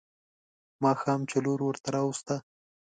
[0.83, 2.35] ماښام چې لور ورته راوسته.